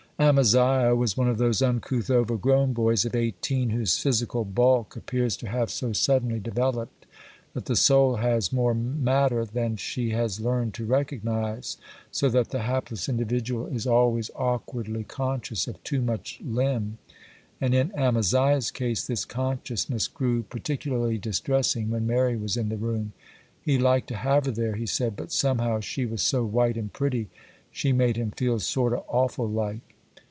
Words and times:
Amaziah 0.23 0.95
was 0.95 1.17
one 1.17 1.27
of 1.29 1.39
those 1.39 1.63
uncouth 1.63 2.11
over 2.11 2.37
grown 2.37 2.73
boys 2.73 3.05
of 3.05 3.15
eighteen, 3.15 3.71
whose 3.71 3.97
physical 3.97 4.45
bulk 4.45 4.95
appears 4.95 5.35
to 5.37 5.47
have 5.49 5.71
so 5.71 5.93
suddenly 5.93 6.37
developed 6.39 7.07
that 7.53 7.65
the 7.65 7.75
soul 7.75 8.17
has 8.17 8.53
more 8.53 8.75
matter 8.75 9.45
than 9.45 9.77
she 9.77 10.11
has 10.11 10.39
learned 10.39 10.75
to 10.75 10.85
recognize, 10.85 11.77
so 12.11 12.29
that 12.29 12.51
the 12.51 12.61
hapless 12.61 13.09
individual 13.09 13.65
is 13.65 13.87
always 13.87 14.29
awkwardly 14.35 15.03
conscious 15.03 15.67
of 15.67 15.83
too 15.83 16.03
much 16.03 16.39
limb; 16.45 16.99
and 17.59 17.73
in 17.73 17.91
Amaziah's 17.95 18.69
case 18.69 19.07
this 19.07 19.25
consciousness 19.25 20.07
grew 20.07 20.43
particularly 20.43 21.17
distressing 21.17 21.89
when 21.89 22.05
Mary 22.05 22.37
was 22.37 22.55
in 22.55 22.69
the 22.69 22.77
room. 22.77 23.13
He 23.59 23.79
liked 23.79 24.09
to 24.09 24.17
have 24.17 24.45
her 24.45 24.51
there, 24.51 24.75
he 24.75 24.85
said, 24.85 25.15
'but 25.15 25.31
somehow 25.31 25.79
she 25.79 26.05
was 26.05 26.21
so 26.21 26.45
white 26.45 26.77
and 26.77 26.93
pretty, 26.93 27.29
she 27.71 27.91
made 27.91 28.17
him 28.17 28.29
feel 28.29 28.59
sort 28.59 28.93
o' 28.93 29.03
awful 29.09 29.49
like. 29.49 29.81